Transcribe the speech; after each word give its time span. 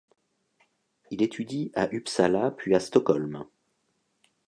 Il 1.11 1.21
étudie 1.21 1.71
à 1.75 1.87
Uppsala 1.93 2.49
puis 2.49 2.73
à 2.73 2.79
Stockholm. 2.79 3.45